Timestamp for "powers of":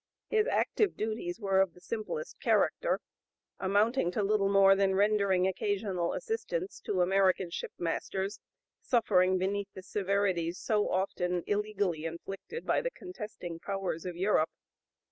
13.59-14.15